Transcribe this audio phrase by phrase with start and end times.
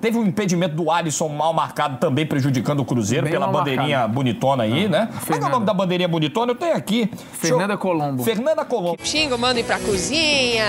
[0.00, 4.14] Teve um impedimento do Alisson mal marcado também prejudicando o Cruzeiro Bem pela bandeirinha marcado.
[4.14, 5.08] bonitona aí, né?
[5.26, 6.52] Como é é o nome da bandeirinha bonitona?
[6.52, 7.10] Eu tenho aqui.
[7.12, 8.22] Eu- Fernanda Colombo.
[8.24, 8.96] Fernanda Colombo.
[9.02, 10.64] Xingo, manda ir pra cozinha,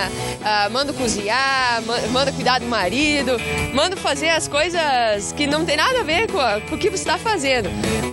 [0.71, 3.33] mando cozinhar, ma- manda cuidar do marido,
[3.73, 6.89] mando fazer as coisas que não tem nada a ver com, a- com o que
[6.89, 7.69] você está fazendo.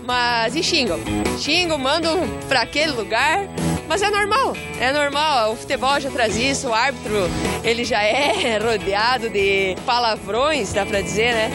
[0.06, 0.95] Mas e xingo?
[1.39, 2.09] Xingo, mando
[2.48, 3.47] pra aquele lugar,
[3.88, 5.52] mas é normal, é normal.
[5.52, 7.28] O futebol já traz isso, o árbitro
[7.65, 11.51] ele já é rodeado de palavrões, dá pra dizer, né?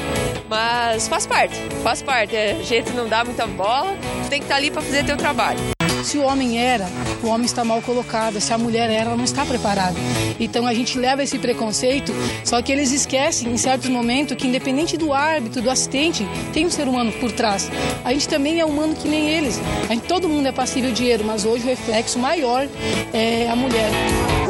[0.49, 2.35] Mas faz parte, faz parte.
[2.35, 3.95] A gente não dá muita bola,
[4.29, 5.59] tem que estar ali pra fazer teu trabalho.
[6.03, 6.85] Se o homem era,
[7.23, 8.39] o homem está mal colocado.
[8.41, 9.95] Se a mulher era, ela não está preparada.
[10.39, 12.11] Então a gente leva esse preconceito,
[12.43, 16.69] só que eles esquecem em certos momentos que independente do árbitro, do assistente, tem um
[16.69, 17.71] ser humano por trás.
[18.03, 19.59] A gente também é humano que nem eles.
[19.89, 22.67] A gente, todo mundo é passível de erro, mas hoje o reflexo maior
[23.13, 23.89] é a mulher.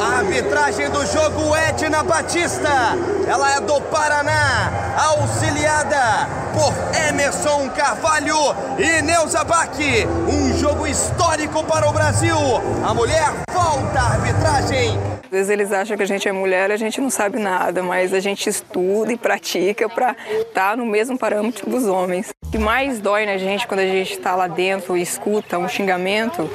[0.02, 2.98] A arbitragem do jogo Edna Batista.
[3.28, 6.74] Ela é do Paraná, auxiliada por
[7.10, 8.38] Emerson Carvalho
[8.78, 9.76] e Neuza Bach.
[10.30, 12.38] Um jogo histórico para o Brasil.
[12.86, 14.98] A mulher volta à arbitragem.
[15.24, 18.14] Às vezes eles acham que a gente é mulher, a gente não sabe nada, mas
[18.14, 22.30] a gente estuda e pratica para estar no mesmo parâmetro dos homens.
[22.46, 25.68] O que mais dói na gente quando a gente está lá dentro e escuta um
[25.68, 26.48] xingamento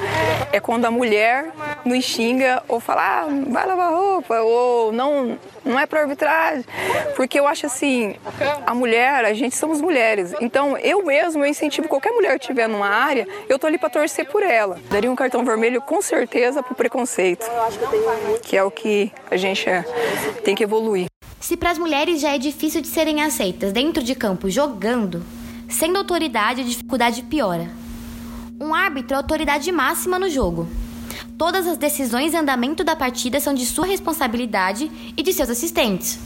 [0.53, 1.51] é quando a mulher
[1.83, 6.63] nos xinga ou fala, ah, vai lavar roupa, ou não, não é para arbitragem.
[7.17, 8.15] Porque eu acho assim,
[8.65, 9.81] a mulher, a gente somos.
[10.39, 13.89] Então eu mesmo eu incentivo qualquer mulher que estiver numa área, eu tô ali para
[13.89, 14.79] torcer por ela.
[14.89, 17.45] Daria um cartão vermelho com certeza pro preconceito,
[18.43, 19.81] que é o que a gente é,
[20.43, 21.07] tem que evoluir.
[21.39, 25.23] Se para as mulheres já é difícil de serem aceitas dentro de campo jogando,
[25.69, 27.69] sendo autoridade a dificuldade piora.
[28.59, 30.67] Um árbitro é autoridade máxima no jogo.
[31.37, 36.19] Todas as decisões e andamento da partida são de sua responsabilidade e de seus assistentes.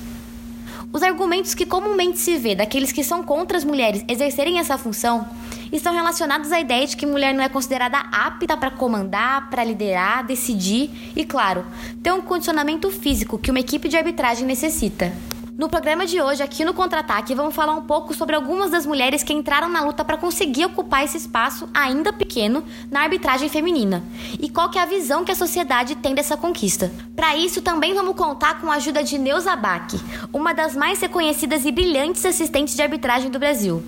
[0.94, 5.28] Os argumentos que comumente se vê daqueles que são contra as mulheres exercerem essa função
[5.72, 10.24] estão relacionados à ideia de que mulher não é considerada apta para comandar, para liderar,
[10.24, 11.66] decidir e, claro,
[12.04, 15.12] ter um condicionamento físico que uma equipe de arbitragem necessita.
[15.56, 19.22] No programa de hoje, aqui no Contra-Ataque, vamos falar um pouco sobre algumas das mulheres
[19.22, 24.04] que entraram na luta para conseguir ocupar esse espaço, ainda pequeno, na arbitragem feminina.
[24.40, 26.92] E qual que é a visão que a sociedade tem dessa conquista.
[27.16, 29.94] Para isso, também vamos contar com a ajuda de Neuza Bach,
[30.34, 33.84] uma das mais reconhecidas e brilhantes assistentes de arbitragem do Brasil.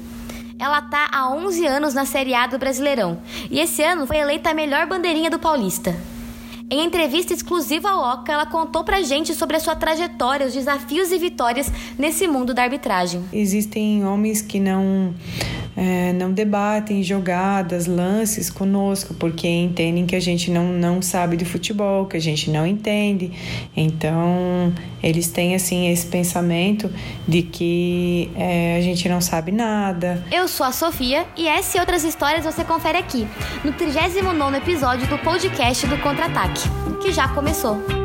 [0.59, 4.51] Ela tá há 11 anos na Série A do Brasileirão e esse ano foi eleita
[4.51, 5.95] a melhor bandeirinha do Paulista.
[6.67, 11.11] Em entrevista exclusiva ao Oca, ela contou pra gente sobre a sua trajetória, os desafios
[11.11, 13.23] e vitórias nesse mundo da arbitragem.
[13.31, 15.13] Existem homens que não
[15.75, 21.45] é, não debatem jogadas, lances conosco, porque entendem que a gente não, não sabe de
[21.45, 23.31] futebol, que a gente não entende.
[23.75, 26.89] Então, eles têm assim esse pensamento
[27.27, 30.23] de que é, a gente não sabe nada.
[30.31, 33.27] Eu sou a Sofia e essa e outras histórias você confere aqui,
[33.63, 36.63] no 39º episódio do podcast do Contra-Ataque,
[37.01, 38.04] que já começou.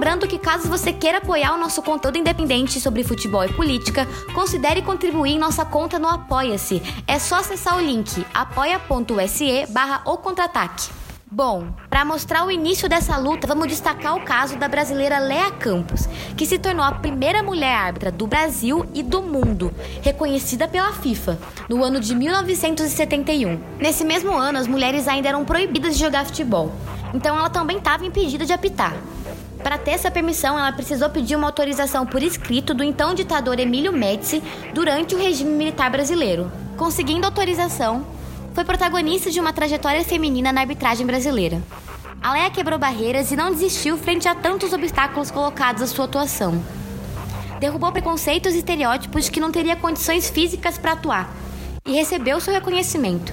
[0.00, 4.80] Lembrando que caso você queira apoiar o nosso conteúdo independente sobre futebol e política, considere
[4.80, 6.82] contribuir em nossa conta no Apoia-se.
[7.06, 10.88] É só acessar o link apoia.se barra contra-ataque.
[11.30, 16.08] Bom, para mostrar o início dessa luta, vamos destacar o caso da brasileira Lea Campos,
[16.34, 21.38] que se tornou a primeira mulher árbitra do Brasil e do mundo, reconhecida pela FIFA,
[21.68, 23.60] no ano de 1971.
[23.78, 26.72] Nesse mesmo ano, as mulheres ainda eram proibidas de jogar futebol,
[27.12, 28.96] então ela também estava impedida de apitar.
[29.62, 33.92] Para ter essa permissão, ela precisou pedir uma autorização por escrito do então ditador Emílio
[33.92, 34.42] Médici
[34.72, 36.50] durante o regime militar brasileiro.
[36.76, 38.06] Conseguindo autorização,
[38.54, 41.62] foi protagonista de uma trajetória feminina na arbitragem brasileira.
[42.22, 46.62] A Leia quebrou barreiras e não desistiu frente a tantos obstáculos colocados à sua atuação.
[47.58, 51.30] Derrubou preconceitos e estereótipos que não teria condições físicas para atuar
[51.86, 53.32] e recebeu seu reconhecimento.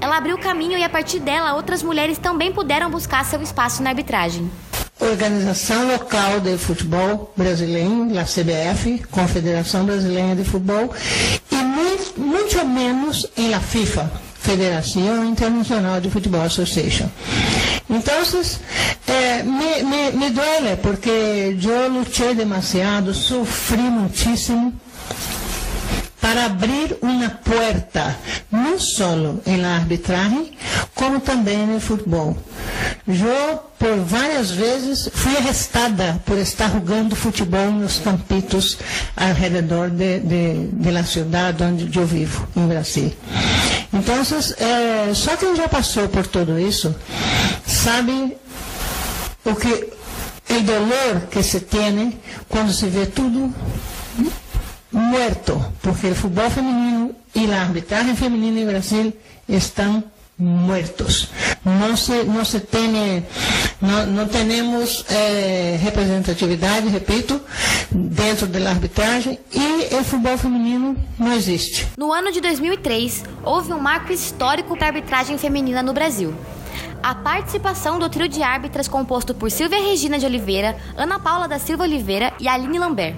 [0.00, 3.90] Ela abriu caminho e a partir dela outras mulheres também puderam buscar seu espaço na
[3.90, 4.50] arbitragem.
[5.00, 10.92] Organização Local de Futebol Brasileiro, a CBF, Confederação Brasileira de Futebol,
[11.50, 14.10] e muito, muito menos em la FIFA,
[14.40, 17.08] Federação Internacional de Futebol Association.
[17.88, 18.14] Então,
[19.06, 24.74] eh, me, me, me duele porque eu lutei demasiado, sofri muitíssimo
[26.28, 28.14] para abrir uma porta,
[28.52, 29.14] não só
[29.46, 30.52] em arbitragem,
[30.94, 32.36] como também no futebol.
[33.06, 38.76] Eu, por várias vezes, fui arrestada por estar jogando futebol nos campitos
[39.16, 43.10] ao redor de, de, de la cidade onde eu vivo, em Brasil.
[43.90, 46.94] Então, é, só quem já passou por tudo isso
[47.66, 48.36] sabe
[49.46, 49.88] o que
[50.50, 52.18] o dolor que se tem
[52.50, 53.50] quando se vê tudo
[54.92, 59.12] muerto, porque o futebol feminino e a arbitragem feminina em Brasil
[59.48, 60.02] estão
[60.38, 61.28] muertos.
[61.64, 63.24] Não se, não se tem,
[63.80, 67.40] não, não temos eh, representatividade, repito,
[67.90, 71.88] dentro da arbitragem e o futebol feminino não existe.
[71.98, 76.32] No ano de 2003, houve um marco histórico para a arbitragem feminina no Brasil.
[77.02, 81.58] A participação do trio de árbitras composto por Silvia Regina de Oliveira, Ana Paula da
[81.58, 83.14] Silva Oliveira e Aline Lambert.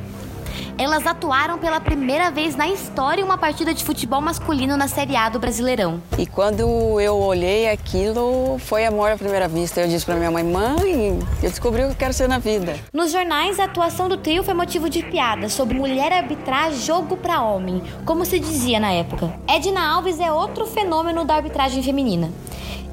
[0.78, 5.28] Elas atuaram pela primeira vez na história uma partida de futebol masculino na Série A
[5.28, 6.02] do Brasileirão.
[6.18, 9.80] E quando eu olhei aquilo, foi amor à primeira vista.
[9.80, 12.78] Eu disse para minha mãe, mãe, eu descobri o que eu quero ser na vida.
[12.92, 17.42] Nos jornais, a atuação do trio foi motivo de piada sobre mulher arbitrar jogo para
[17.42, 19.32] homem, como se dizia na época.
[19.48, 22.30] Edna Alves é outro fenômeno da arbitragem feminina.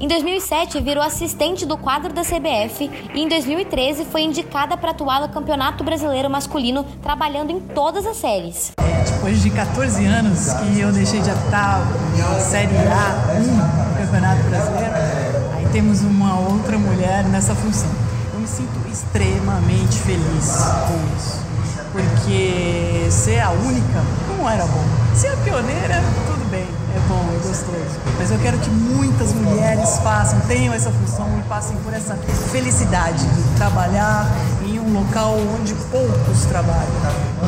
[0.00, 5.20] Em 2007, virou assistente do quadro da CBF e em 2013 foi indicada para atuar
[5.20, 8.70] no Campeonato Brasileiro Masculino, trabalhando em todas as séries.
[9.12, 11.84] Depois de 14 anos que eu deixei de atuar
[12.16, 14.94] na Série A1 do Campeonato Brasileiro,
[15.56, 17.90] aí temos uma outra mulher nessa função.
[18.32, 21.44] Eu me sinto extremamente feliz com isso,
[21.90, 24.84] porque ser a única não era bom.
[25.16, 26.37] Ser a pioneira, tudo
[27.58, 28.00] gostoso.
[28.18, 32.14] Mas eu quero que muitas mulheres façam, tenham essa função e passem por essa
[32.50, 34.26] felicidade de trabalhar
[34.64, 36.88] em um local onde poucos trabalham.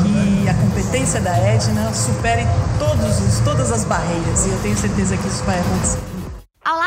[0.03, 2.45] Que a competência da Edna supere
[2.79, 6.10] todos os, todas as barreiras e eu tenho certeza que isso vai acontecer.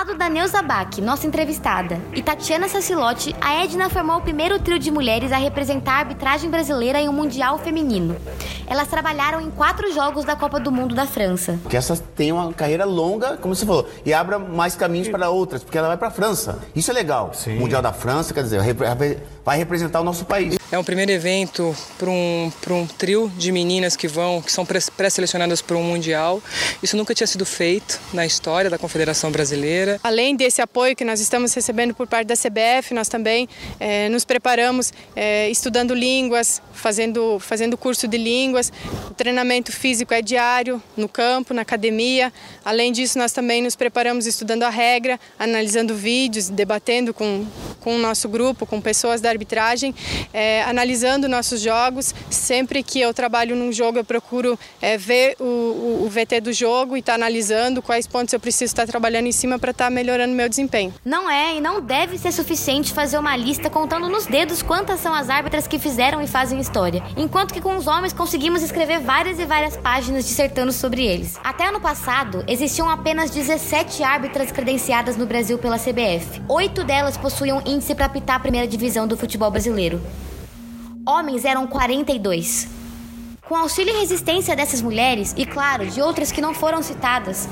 [0.04, 4.78] Lado da Neuza Bach, nossa entrevistada, e Tatiana Sacilotti, a Edna formou o primeiro trio
[4.78, 8.14] de mulheres a representar a arbitragem brasileira em um Mundial Feminino.
[8.66, 11.58] Elas trabalharam em quatro jogos da Copa do Mundo da França.
[11.70, 15.64] Que essas têm uma carreira longa, como você falou, e abra mais caminhos para outras,
[15.64, 16.62] porque ela vai para a França.
[16.76, 17.32] Isso é legal.
[17.32, 17.58] Sim.
[17.58, 18.60] Mundial da França, quer dizer,
[19.42, 20.58] vai representar o nosso país.
[20.70, 25.62] É um primeiro evento para um, um trio de meninas que vão, que são pré-selecionadas
[25.62, 26.42] para um Mundial.
[26.82, 29.94] Isso nunca tinha sido feito na história da Confederação Brasileira.
[30.02, 33.49] Além desse apoio que nós estamos recebendo por parte da CBF, nós também
[33.79, 38.73] é, nos preparamos é, estudando línguas, fazendo, fazendo curso de línguas.
[39.11, 42.32] O treinamento físico é diário, no campo, na academia.
[42.64, 47.46] Além disso, nós também nos preparamos estudando a regra, analisando vídeos, debatendo com,
[47.81, 49.94] com o nosso grupo, com pessoas da arbitragem,
[50.32, 52.14] é, analisando nossos jogos.
[52.31, 54.58] Sempre que eu trabalho num jogo, eu procuro
[54.99, 58.64] ver o, o, o, VT do jogo e estar tá analisando quais pontos eu preciso
[58.64, 60.92] estar trabalhando em cima para estar tá melhorando meu desempenho.
[61.04, 65.14] Não é e não deve ser suficiente fazer uma lista contando nos dedos quantas são
[65.14, 69.38] as árbitras que fizeram e fazem história, enquanto que com os homens conseguimos escrever várias
[69.38, 71.38] e várias páginas dissertando sobre eles.
[71.42, 76.43] Até ano passado, existiam apenas 17 árbitras credenciadas no Brasil pela CBF.
[76.48, 80.00] Oito delas possuíam índice para apitar a primeira divisão do futebol brasileiro.
[81.06, 82.69] Homens eram 42.
[83.46, 87.46] Com auxílio e resistência dessas mulheres, e claro, de outras que não foram citadas,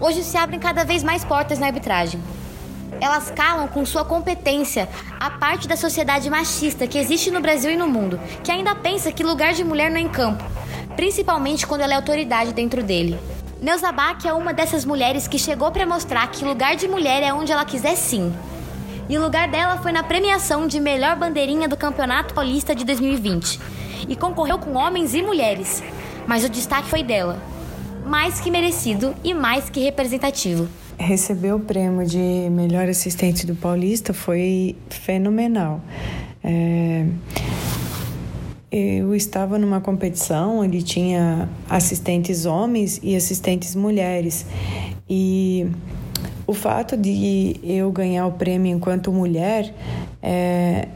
[0.00, 2.20] hoje se abrem cada vez mais portas na arbitragem.
[3.00, 7.76] Elas calam com sua competência a parte da sociedade machista que existe no Brasil e
[7.76, 10.44] no mundo, que ainda pensa que lugar de mulher não é em campo,
[10.96, 13.18] principalmente quando ela é autoridade dentro dele.
[13.60, 17.32] Neuza Bach é uma dessas mulheres que chegou para mostrar que lugar de mulher é
[17.32, 18.32] onde ela quiser sim,
[19.08, 23.60] e o lugar dela foi na premiação de melhor bandeirinha do Campeonato Paulista de 2020
[24.08, 25.82] e concorreu com homens e mulheres,
[26.26, 27.38] mas o destaque foi dela.
[28.06, 30.68] Mais que merecido e mais que representativo.
[30.98, 35.80] Receber o prêmio de melhor assistente do Paulista foi fenomenal.
[36.42, 37.06] É...
[38.70, 44.44] Eu estava numa competição onde tinha assistentes homens e assistentes mulheres.
[45.08, 45.66] E
[46.46, 49.72] o fato de eu ganhar o prêmio enquanto mulher
[50.22, 50.88] é,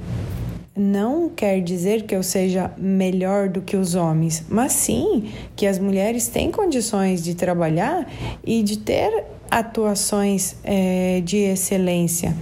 [0.78, 5.78] não quer dizer que eu seja melhor do que os homens, mas sim que as
[5.78, 8.06] mulheres têm condições de trabalhar
[8.44, 12.36] e de ter atuações é, de excelência.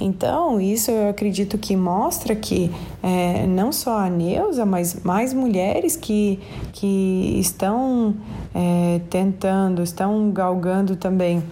[0.00, 2.70] Então, isso eu acredito que mostra que
[3.02, 6.40] é, não só a Neuza, mas mais mulheres que,
[6.72, 8.14] que estão
[8.54, 11.42] é, tentando, estão galgando também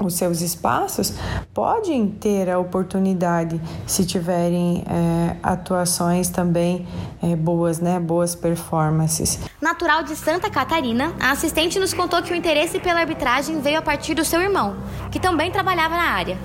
[0.00, 1.14] os seus espaços
[1.52, 6.86] podem ter a oportunidade se tiverem é, atuações também
[7.22, 9.38] é, boas, né, boas performances.
[9.60, 13.82] Natural de Santa Catarina, a assistente nos contou que o interesse pela arbitragem veio a
[13.82, 14.76] partir do seu irmão,
[15.10, 16.38] que também trabalhava na área.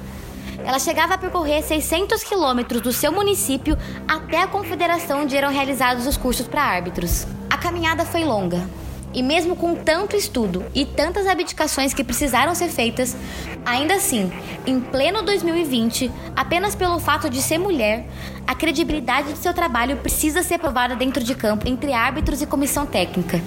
[0.64, 3.78] Ela chegava a percorrer 600 quilômetros do seu município
[4.08, 7.26] até a confederação onde eram realizados os cursos para árbitros.
[7.50, 8.62] A caminhada foi longa,
[9.14, 13.16] e mesmo com tanto estudo e tantas abdicações que precisaram ser feitas,
[13.66, 14.32] ainda assim,
[14.66, 18.08] em pleno 2020, apenas pelo fato de ser mulher,
[18.46, 22.86] a credibilidade de seu trabalho precisa ser provada dentro de campo entre árbitros e comissão
[22.86, 23.42] técnica.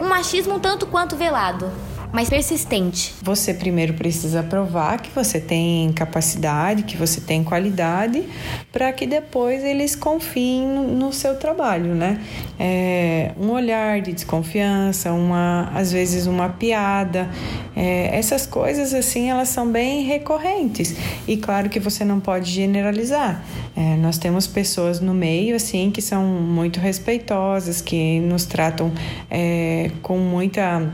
[0.00, 1.70] Um machismo tanto quanto velado,
[2.12, 3.14] mas persistente.
[3.22, 8.24] Você primeiro precisa provar que você tem capacidade, que você tem qualidade,
[8.70, 12.20] para que depois eles confiem no, seu trabalho, né?
[12.60, 17.30] É, um olhar de desconfiança, uma, às vezes uma piada,
[17.74, 20.94] é, essas coisas assim elas são bem recorrentes
[21.26, 23.42] e claro que você não pode generalizar.
[23.74, 28.92] É, nós temos pessoas no meio assim que são muito respeitosas, que nos tratam
[29.30, 30.90] é, com muita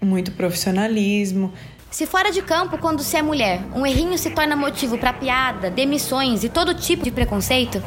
[0.00, 1.52] muito profissionalismo.
[1.90, 5.70] Se fora de campo, quando se é mulher, um errinho se torna motivo para piada,
[5.70, 7.82] demissões e todo tipo de preconceito,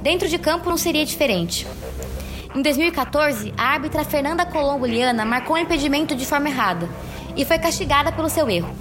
[0.00, 1.66] dentro de campo não seria diferente.
[2.54, 6.88] Em 2014, a árbitra Fernanda Colombo Liana marcou um impedimento de forma errada
[7.36, 8.74] e foi castigada pelo seu erro.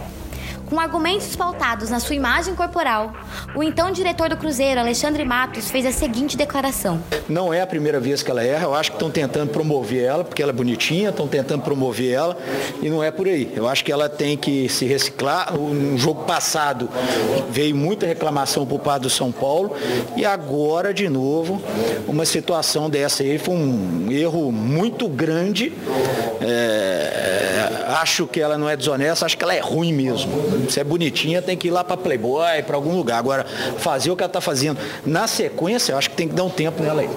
[0.70, 3.12] Com argumentos pautados na sua imagem corporal,
[3.56, 8.00] o então diretor do Cruzeiro, Alexandre Matos, fez a seguinte declaração: Não é a primeira
[8.00, 11.10] vez que ela erra, eu acho que estão tentando promover ela, porque ela é bonitinha,
[11.10, 12.38] estão tentando promover ela,
[12.84, 13.52] e não é por aí.
[13.56, 15.58] Eu acho que ela tem que se reciclar.
[15.58, 16.88] No jogo passado
[17.50, 19.76] veio muita reclamação por parte do São Paulo,
[20.16, 21.60] e agora, de novo,
[22.08, 25.74] uma situação dessa aí foi um erro muito grande.
[26.42, 30.59] É, acho que ela não é desonesta, acho que ela é ruim mesmo.
[30.68, 33.18] Se é bonitinha, tem que ir lá para Playboy, para algum lugar.
[33.20, 33.46] Agora,
[33.78, 36.50] fazer o que ela está fazendo na sequência, eu acho que tem que dar um
[36.50, 37.10] tempo nela aí.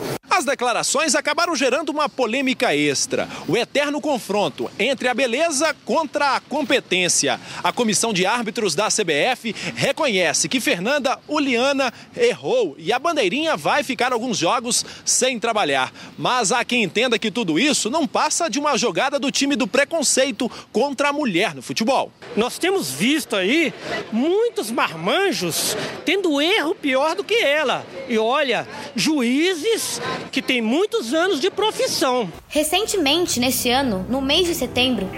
[0.43, 3.29] As declarações acabaram gerando uma polêmica extra.
[3.47, 7.41] O eterno confronto entre a beleza contra a competência.
[7.63, 13.85] A comissão de árbitros da CBF reconhece que Fernanda Uliana errou e a bandeirinha vai
[13.85, 15.93] ficar alguns jogos sem trabalhar.
[16.19, 19.69] Mas há quem entenda que tudo isso não passa de uma jogada do time do
[19.69, 22.11] preconceito contra a mulher no futebol.
[22.37, 23.73] Nós temos visto aí
[24.11, 27.87] muitos marmanjos tendo erro pior do que ela.
[28.09, 30.01] E olha, juízes
[30.33, 32.33] que tem muitos anos de profissão.
[32.49, 35.09] Recentemente, neste ano, no mês de setembro,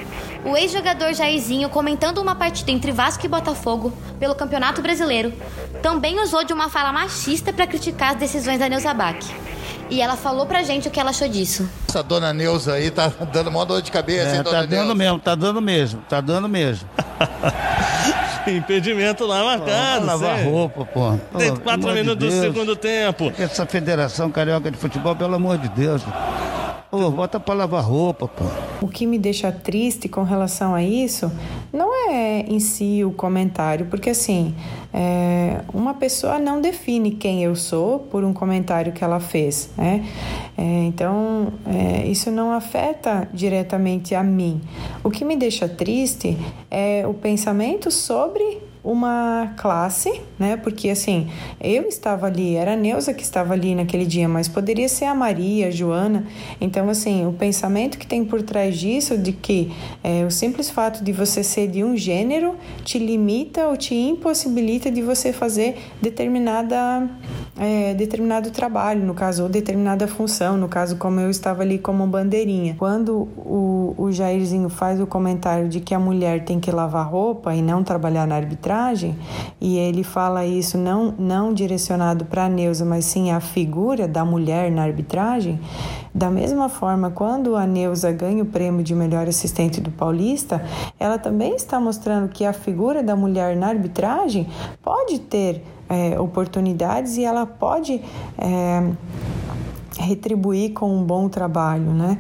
[0.44, 5.33] o ex-jogador Jairzinho, comentando uma partida entre Vasco e Botafogo pelo Campeonato Brasileiro,
[5.80, 9.25] também usou de uma fala machista para criticar as decisões da Neuza Bach.
[9.88, 11.68] E ela falou pra gente o que ela achou disso.
[11.88, 14.94] Essa dona Neuza aí tá dando uma dor de cabeça, é, hein, Tá dando Neuza?
[14.94, 16.88] mesmo, tá dando mesmo, tá dando mesmo.
[18.56, 20.06] Impedimento lá marcado.
[20.06, 20.50] Vai lavar sim.
[20.50, 21.18] roupa, pô.
[21.38, 23.32] Tem quatro amor de minutos do segundo tempo.
[23.38, 26.02] Essa Federação Carioca de Futebol, pelo amor de Deus.
[26.94, 28.44] Pô, bota pra lavar roupa, pô.
[28.80, 31.28] O que me deixa triste com relação a isso
[31.72, 34.54] não é em si o comentário, porque assim,
[34.92, 40.06] é, uma pessoa não define quem eu sou por um comentário que ela fez, né?
[40.56, 44.60] É, então, é, isso não afeta diretamente a mim.
[45.02, 46.38] O que me deixa triste
[46.70, 50.59] é o pensamento sobre uma classe, né?
[50.59, 54.88] Porque assim, eu estava ali, era a Neuza que estava ali naquele dia, mas poderia
[54.88, 56.26] ser a Maria, a Joana.
[56.61, 59.73] Então, assim, o pensamento que tem por trás disso, de que
[60.03, 64.91] é, o simples fato de você ser de um gênero te limita ou te impossibilita
[64.91, 67.09] de você fazer determinada
[67.56, 72.06] é, determinado trabalho, no caso, ou determinada função, no caso, como eu estava ali como
[72.06, 72.75] bandeirinha.
[72.76, 77.54] Quando o, o Jairzinho faz o comentário de que a mulher tem que lavar roupa
[77.54, 79.16] e não trabalhar na arbitragem,
[79.61, 84.25] e ele fala isso não, não direcionado para a Neuza, mas sim a figura da
[84.25, 85.61] mulher na arbitragem,
[86.12, 90.64] da mesma forma, quando a Neuza ganha o prêmio de melhor assistente do Paulista,
[90.99, 94.49] ela também está mostrando que a figura da mulher na arbitragem
[94.82, 98.00] pode ter é, oportunidades e ela pode
[98.38, 98.91] é,
[99.99, 102.19] retribuir com um bom trabalho, né?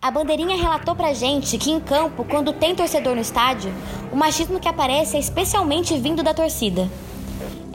[0.00, 3.72] A bandeirinha relatou pra gente que em campo, quando tem torcedor no estádio,
[4.12, 6.88] o machismo que aparece é especialmente vindo da torcida.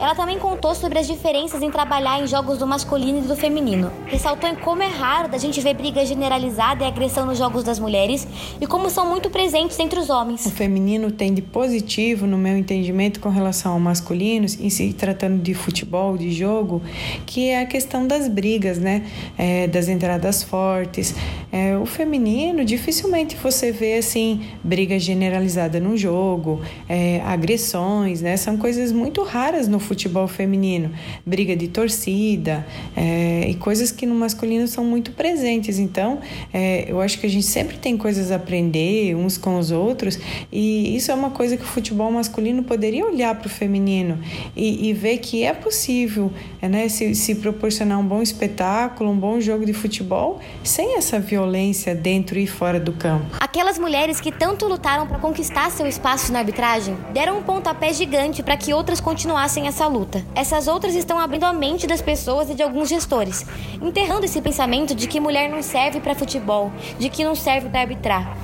[0.00, 3.90] Ela também contou sobre as diferenças em trabalhar em jogos do masculino e do feminino.
[4.06, 7.80] Ressaltou em como é raro da gente ver briga generalizada e agressão nos jogos das
[7.80, 8.26] mulheres
[8.60, 10.46] e como são muito presentes entre os homens.
[10.46, 15.42] O feminino tem de positivo, no meu entendimento, com relação ao masculino, em se tratando
[15.42, 16.80] de futebol, de jogo,
[17.26, 19.04] que é a questão das brigas, né?
[19.36, 21.12] É, das entradas fortes.
[21.50, 28.36] É, o feminino, dificilmente você vê assim, briga generalizada no jogo, é, agressões, né?
[28.36, 30.90] São coisas muito raras no futebol feminino.
[31.24, 32.66] Briga de torcida
[32.96, 35.78] é, e coisas que no masculino são muito presentes.
[35.78, 36.20] Então,
[36.52, 40.18] é, eu acho que a gente sempre tem coisas a aprender uns com os outros
[40.52, 44.18] e isso é uma coisa que o futebol masculino poderia olhar para o feminino
[44.54, 49.40] e, e, ver que é possível né, se, se proporcionar um bom espetáculo, um bom
[49.40, 53.26] jogo de futebol sem essa violência dentro e fora do campo.
[53.40, 58.42] Aquelas mulheres que tanto lutaram para conquistar seu espaço na arbitragem deram um pontapé gigante
[58.42, 60.24] para que outras continuassem luta.
[60.34, 63.46] Essas outras estão abrindo a mente das pessoas e de alguns gestores,
[63.80, 67.80] enterrando esse pensamento de que mulher não serve para futebol, de que não serve para
[67.80, 68.36] arbitrar.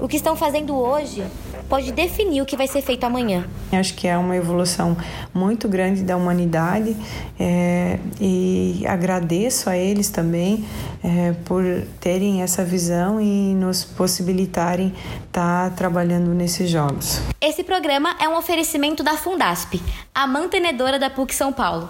[0.00, 1.22] O que estão fazendo hoje
[1.70, 3.48] pode definir o que vai ser feito amanhã.
[3.72, 4.96] Acho que é uma evolução
[5.32, 6.96] muito grande da humanidade
[7.38, 10.66] é, e agradeço a eles também
[11.02, 11.62] é, por
[12.00, 14.92] terem essa visão e nos possibilitarem
[15.26, 17.22] estar tá trabalhando nesses jogos.
[17.40, 19.80] Esse programa é um oferecimento da Fundasp,
[20.12, 21.88] a mantenedora da PUC São Paulo.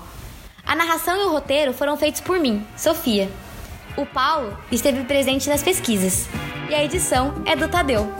[0.66, 3.30] A narração e o roteiro foram feitos por mim, Sofia.
[3.96, 6.28] O Paulo esteve presente nas pesquisas
[6.68, 8.19] e a edição é do Tadeu.